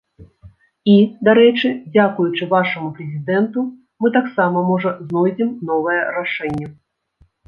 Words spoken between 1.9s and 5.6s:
дзякуючы вашаму прэзідэнту, мы таксама, можа, знойдзем